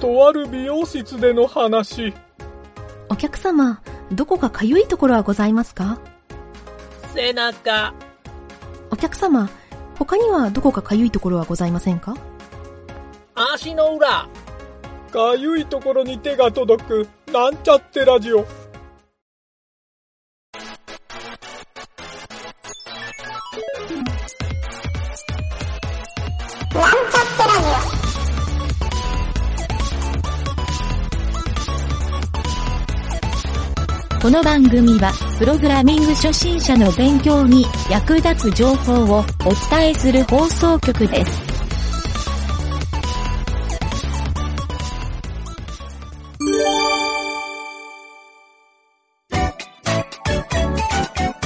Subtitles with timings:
[0.00, 2.14] とある美容室での話。
[3.10, 6.00] お客様、どこかかゆいところはございますか？
[7.14, 7.92] 背中。
[8.90, 9.50] お客様、
[9.98, 12.16] 他にはどこかかゆいところはございませんか？
[13.34, 14.26] 足の裏。
[15.12, 18.46] かゆいところに手が届く、なんちゃってラジオ。
[34.20, 39.24] この番組は、プログラミング初心者の勉強に役立つ情報をお
[39.70, 41.42] 伝えする放送局です。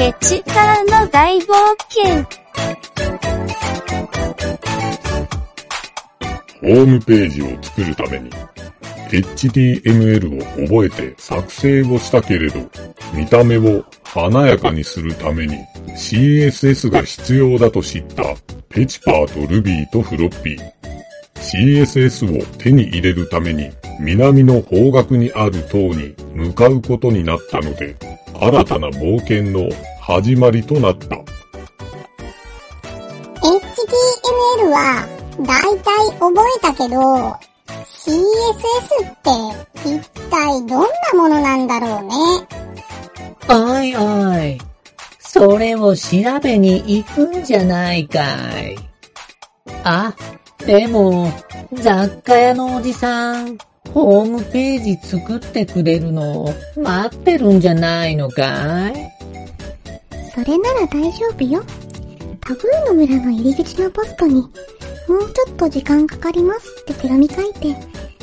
[0.00, 1.44] エチカーの大冒
[1.88, 2.24] 険。
[6.60, 8.30] ホームページを作るために
[9.10, 12.58] HTML を覚えて作成をしたけれど、
[13.14, 15.56] 見た目を華やかにするために
[15.96, 18.22] CSS が必要だと知った
[18.68, 20.84] ペチパーと Ruby とフロッピー。
[21.36, 27.96] CSS を手に入れるために南の方角にある塔に向かうことになったので、
[28.40, 29.68] 新たな冒険の
[30.00, 31.16] 始まりとなった。
[33.44, 35.06] HTML は、
[35.40, 37.53] だいたい覚えたけど、
[38.04, 38.20] CSS
[39.08, 42.14] って一体どんなものなんだろうね？
[43.48, 44.60] おいおい。
[45.18, 48.20] それを調べに行くんじゃないか
[48.60, 48.76] い。
[49.84, 50.14] あ、
[50.58, 51.32] でも、
[51.72, 53.56] 雑貨屋のおじさん、
[53.92, 58.94] ホームページ作ってくれるの待ってるんじゃないのかい？
[60.34, 61.64] それなら大丈夫よ。
[62.40, 64.44] タブーの村の入り口のポストに、
[65.08, 67.76] もうちょっと時間かかりますって手紙書いて、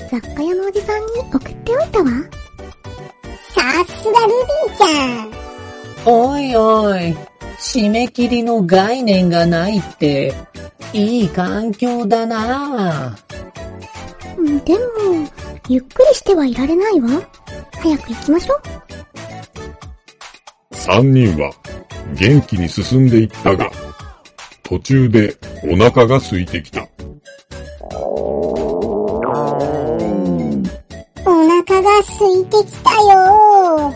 [0.10, 2.06] 雑貨屋のおじさんに送っておいたわ。
[3.54, 5.32] さすがルビーちゃん。
[6.06, 7.16] おいおい。
[7.60, 10.34] 締め切りの概念がないって、
[10.94, 13.16] いい環境だな
[14.38, 14.80] うんでも、
[15.70, 17.10] ゆっくりしてはいられないわ。
[17.82, 18.62] 早く行きましょう。
[20.76, 21.52] 三人は
[22.16, 23.72] 元気に進んでいったが、
[24.72, 26.88] 途中でお腹が空いてきた。
[27.82, 29.22] お
[31.26, 33.94] 腹が空いてきたよ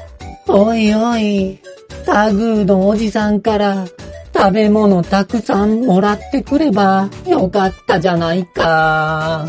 [0.50, 1.62] おいおい。
[2.06, 3.88] タグーのおじさんから
[4.36, 9.48] 食べ物たくさんもらってくればよかったじゃないか。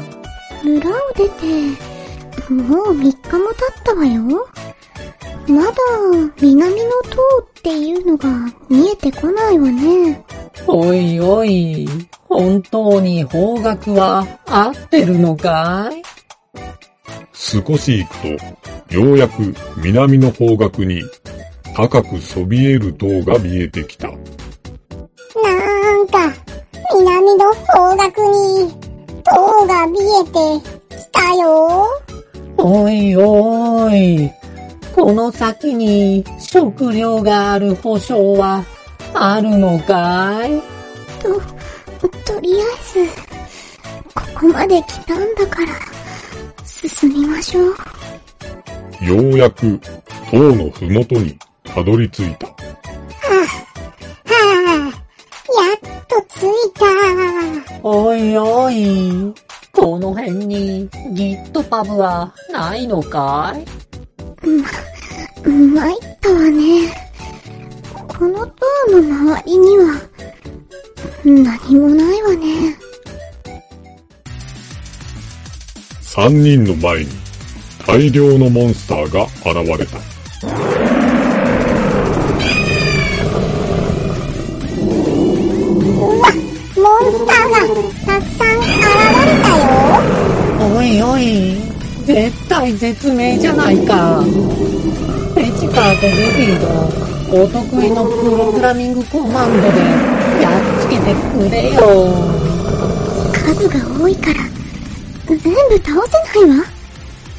[0.63, 1.45] 村を出て、
[2.53, 3.31] もう3日も経
[3.81, 4.23] ったわよ。
[5.49, 5.73] まだ、
[6.41, 8.29] 南の塔っていうのが
[8.69, 10.25] 見えてこないわね。
[10.69, 11.89] おいおい。
[12.29, 16.03] 本当に方角は合ってるのかい？
[17.33, 18.37] 少し行く
[18.89, 21.03] と、ようやく南の方角に
[21.75, 24.09] 高くそびえる塔が見えてきた。
[24.09, 24.19] なん
[26.09, 26.33] か、
[26.95, 28.73] 南の方角に、
[29.23, 30.67] 塔が見えて
[30.97, 31.87] きたよ。
[32.57, 34.31] おいおい。
[34.95, 38.65] この先に食料がある保証は
[39.15, 40.63] あるのかい？
[41.21, 41.41] と、
[42.33, 43.13] とりあえず、
[44.15, 45.73] ここまで来たんだから、
[46.65, 47.75] 進みましょう。
[49.05, 49.81] ようやく
[50.31, 52.47] 塔のふもとにたどり着いた。
[52.47, 52.55] は
[54.27, 54.35] あ、
[55.65, 56.85] やっと着いた。
[57.83, 59.35] おいおい。
[59.73, 63.65] この辺にギットパブはないのかい？
[65.47, 67.06] 参ったわね。
[68.09, 70.01] この塔の周りには、
[71.25, 72.77] 何もないわね。
[76.01, 77.11] 三人の前に
[77.87, 79.99] 大量のモンスターが現れた。
[79.99, 80.51] う
[86.21, 86.33] わ、
[86.77, 87.55] モンスターが
[88.07, 88.67] たくさん現
[89.25, 89.63] れたよ。
[90.75, 91.23] おいおい。
[92.05, 94.23] 絶対絶命じゃないか。
[95.35, 99.81] ペチカーとルビーのお得意のプログラミングコマンドで
[100.41, 101.81] やっつけてくれよ。
[103.33, 104.41] 数が多いから、
[105.27, 106.65] 全部倒せないわ。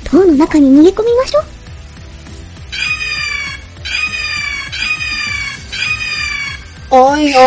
[0.04, 1.44] 塔の中に逃げ込みましょう。
[6.90, 7.44] おいおー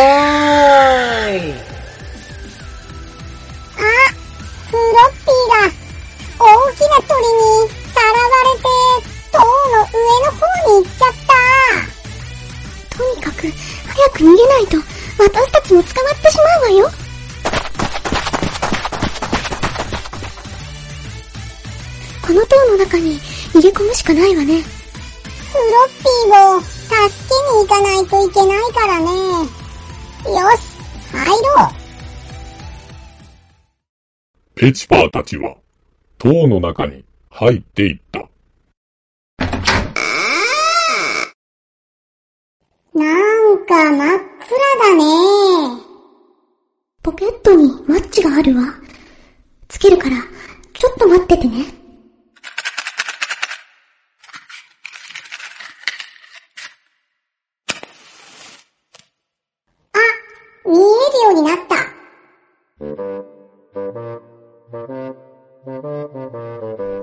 [1.37, 1.53] い。
[3.77, 3.83] あ、
[4.67, 5.69] フロッピーが
[6.39, 8.65] 大きな鳥にさらわれて
[9.31, 10.50] 塔の上の方
[13.41, 14.77] く早く逃げないと
[15.19, 16.91] 私たちも捕まってしまうわよ。
[22.27, 23.19] この塔の中に
[23.53, 24.63] 逃げ込むしかないわね。
[24.63, 26.79] フロッピーを助
[27.29, 29.07] けに行かないといけないからね。
[29.07, 30.77] よし、
[31.13, 31.35] 入ろ
[31.67, 31.81] う。
[34.55, 35.57] ペチパーたちは、
[36.19, 38.30] 塔の中に入っていった。
[43.85, 44.19] 真っ暗
[44.79, 45.05] だね。
[47.03, 48.63] ポケットにマッチがあるわ。
[49.69, 50.17] つけるから、
[50.73, 51.65] ちょっと待っててね。
[59.93, 59.99] あ、
[60.67, 60.91] 見えるよ
[61.31, 61.77] うになった。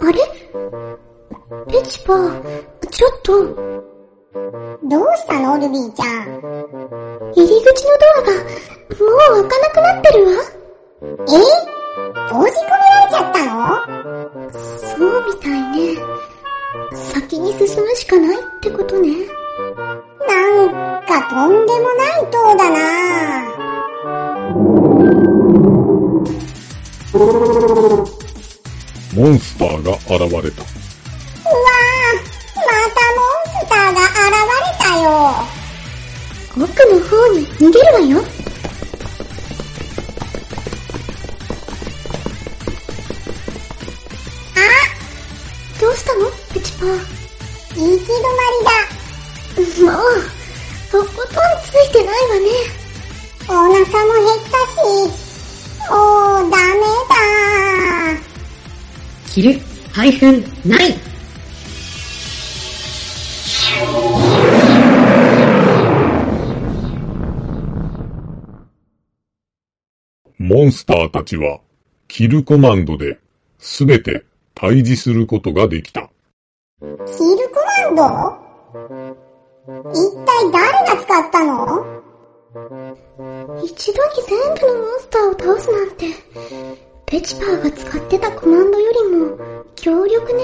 [0.05, 0.19] あれ？
[1.67, 3.66] ペチパー、ちょっと、
[7.77, 10.31] 口のドアが、もう開かなくなってるわ。
[11.03, 11.37] え？
[12.27, 13.55] 閉じ込められちゃったの？
[14.79, 16.01] そうみたいね。
[17.13, 19.09] 先に進むしかないってことね。
[20.27, 22.75] なんかとんでもない塔だな
[29.15, 29.91] モンスターが
[30.25, 30.63] 現れた。
[36.59, 38.17] 奥の方に逃げるわよ。
[44.55, 44.59] あ、
[45.79, 46.31] どうしたの？
[46.51, 46.89] ペチパー。
[46.89, 46.95] 行
[47.75, 49.91] き止まりだ。
[49.91, 50.01] もう、
[50.91, 52.45] とことんついてないわね。
[53.49, 54.81] お腹も減ったし、
[55.89, 55.93] も
[56.47, 57.15] うダメだ。
[59.29, 59.61] 着る、
[59.93, 61.06] 配分、ない。
[70.57, 71.59] モンスターたちは、
[72.07, 73.19] キルコマンドで、
[73.59, 74.25] すべて
[74.55, 76.09] 退治することができた。
[76.79, 78.01] キルコマンド？
[79.91, 81.85] 一体誰が使ったの？
[83.63, 86.07] 一度に全部のモンスターを倒すなんて、
[87.05, 89.37] ペチパーが使ってたコマンドよりも、
[89.75, 90.41] 強力ね。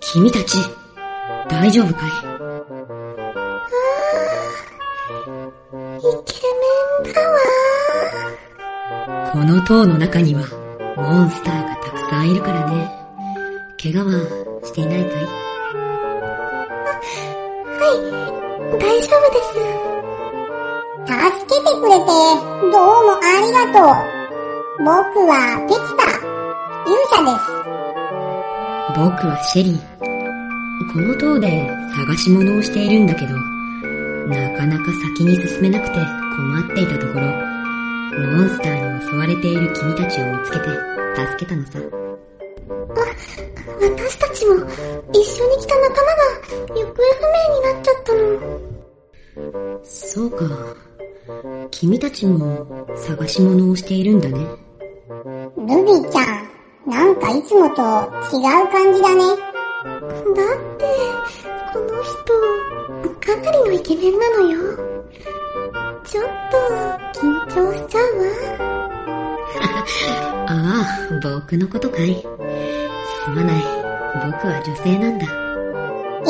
[0.00, 0.58] 君たち、
[1.48, 2.10] 大丈夫かい？
[5.98, 6.06] イケ
[7.02, 7.26] メンだわ
[9.32, 10.42] この塔の中には、
[10.96, 12.88] モンスターがたくさんいるからね。
[13.82, 14.12] 怪我は
[14.64, 15.24] していないかい？
[17.78, 19.48] はい、大丈夫です。
[21.06, 21.16] 助
[21.48, 23.92] けてくれて、どうもありがとう。
[24.84, 24.94] 僕
[25.26, 25.32] は
[25.68, 26.00] ペチパ、
[26.86, 27.44] 勇者です。
[28.94, 29.74] 僕はシェリー。
[30.92, 31.46] この塔で
[31.96, 33.34] 探し物をしているんだけど、
[34.28, 35.94] なかなか先に進めなくて
[36.36, 40.68] 困っていたところ、モンスターに襲われている君たちを見つけて
[41.16, 41.78] 助けたのさ。
[43.80, 44.56] 私たちも、
[45.12, 46.24] 一緒に来た仲間が、
[46.74, 49.80] 行方不明になっちゃったの。
[49.82, 50.44] そうか。
[51.70, 52.66] 君たちも
[52.96, 54.46] 探し物をしているんだね。
[55.56, 57.82] ルビーちゃん、なんかいつもと
[58.32, 59.24] 違う感じだね。
[59.24, 60.84] だって、
[61.72, 62.58] この人、
[63.20, 63.57] かなり
[63.88, 64.60] ケメンなのよ。
[66.04, 66.58] ちょっと、
[67.18, 68.26] 緊張しちゃうわ。
[70.46, 72.14] ああ、僕のことかい。
[72.14, 72.26] す
[73.30, 73.56] まない。
[74.26, 75.26] 僕は女性なんだ。
[76.26, 76.28] え？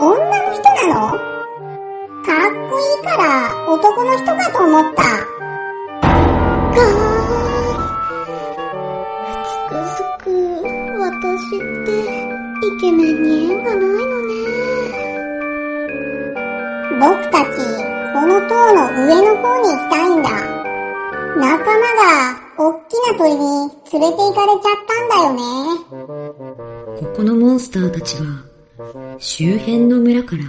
[0.00, 1.10] 女の人なの？
[1.10, 3.22] かっこいいから
[3.70, 5.02] 男の人かと思った。
[9.44, 10.26] つくづく、
[11.00, 11.90] 私って、
[12.66, 13.17] イケメン
[23.20, 23.40] おっきな鳥に
[23.92, 25.42] 連れて行かれちゃったんだよね。
[27.00, 28.44] ここのモンスターたちは、
[29.18, 30.44] 周辺の村から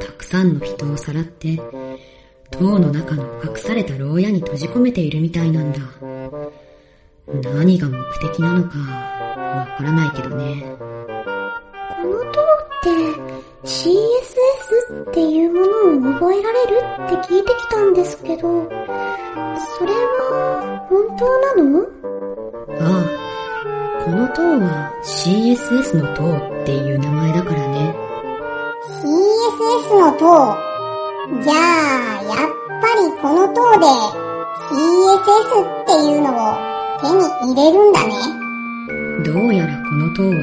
[0.00, 1.60] たくさんの人をさらって、
[2.50, 5.80] 塔の中の隠された牢屋に閉じ込めているみたいなんだ。
[7.54, 10.64] 何が目的なのか、わからないけどね。
[12.00, 12.90] この塔って、
[13.64, 13.90] CSS
[15.10, 15.66] っていうも
[16.00, 18.42] のを覚えられるって聞いてきたんですけど、
[19.78, 22.05] それは、本当なの？
[22.80, 27.94] ああ、この塔は CSS の塔っていう名前だからね。
[29.00, 30.20] CSS の塔。
[31.42, 32.48] じゃあ、やっ
[32.80, 33.86] ぱりこの塔で
[34.68, 38.12] CSS っていうのを手に入れるんだね。
[39.24, 40.34] どうやらこの塔は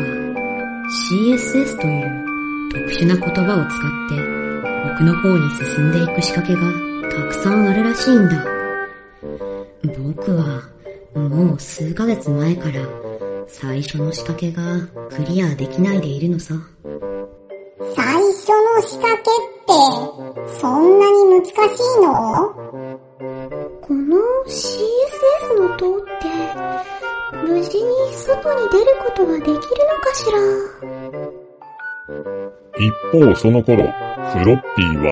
[1.11, 2.23] CSS という
[2.71, 4.15] 特殊な言葉を使って
[4.93, 6.61] 奥の方に進んでいく仕掛けが
[7.09, 8.45] たくさんあるらしいんだ。
[9.97, 10.61] 僕は
[11.15, 12.88] もう数ヶ月前から
[13.48, 16.55] 最初の仕掛けがクリアできないでいるのさ。
[17.96, 19.24] 最初の仕掛けっ
[19.65, 19.74] て、
[20.60, 21.53] そんなに難しい
[22.01, 22.53] の？
[23.82, 24.17] この
[24.48, 26.08] CSS の塔って、
[27.46, 30.38] 無事に外に出ることができるのかしら？
[32.79, 35.08] 一方その頃、フロッピーは、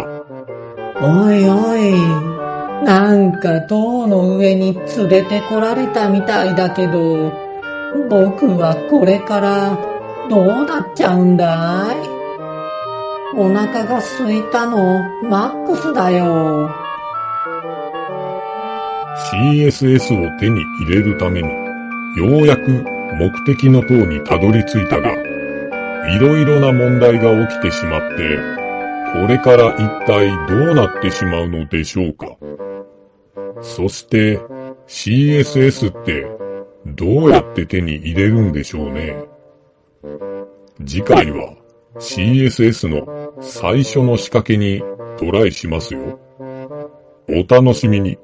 [1.02, 1.80] おいおい、
[2.84, 7.32] なんか塔の上に連れてこられたみたいだけど、
[8.10, 9.78] 僕はこれから
[10.30, 11.96] どうなっちゃうんだい？
[13.38, 16.70] お腹が空いたのマックスだよ。
[19.32, 21.48] CSS を手に入れるために、
[22.18, 22.70] ようやく
[23.14, 25.12] 目的の塔にたどり着いたが、
[26.16, 28.40] いろいろな問題が起きてしまって、
[29.14, 32.38] これから一体どうなってしまうのでしょうか？
[33.62, 34.40] そして、
[34.88, 36.26] CSS って
[36.86, 39.16] どうやって手に入れるんでしょうね。
[40.86, 41.54] 次回は
[41.96, 44.82] CSS の最初の仕掛けに
[45.18, 46.20] トライしますよ。
[47.30, 48.18] お楽しみに。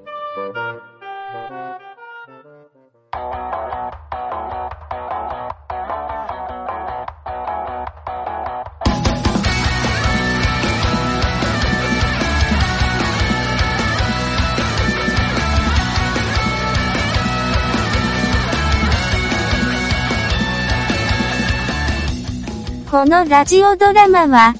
[22.89, 24.53] このラジオドラマは、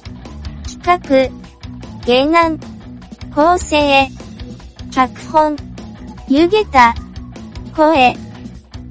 [0.82, 1.32] 企
[2.04, 2.60] 画、原案、
[3.34, 4.06] 構成、
[4.90, 5.56] 脚本、
[6.28, 6.94] ゆげた、
[7.74, 8.14] 声、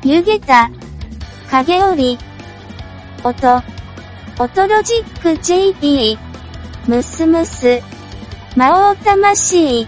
[0.03, 0.71] ゆげた、
[1.51, 2.17] 影織、
[3.23, 3.63] 音、
[4.39, 6.17] 音ロジック JP、
[6.87, 7.79] ムスムス、
[8.55, 9.85] 魔王魂、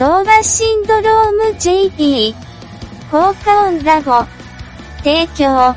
[0.00, 2.34] 動画シンドローム JP、
[3.08, 4.24] 効果音ラボ、
[5.04, 5.76] 提供、